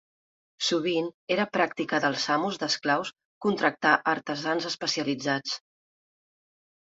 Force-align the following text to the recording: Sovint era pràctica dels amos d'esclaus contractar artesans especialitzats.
Sovint 0.67 1.07
era 1.33 1.43
pràctica 1.57 1.99
dels 2.05 2.23
amos 2.35 2.57
d'esclaus 2.63 3.11
contractar 3.47 3.93
artesans 4.13 4.67
especialitzats. 4.73 5.53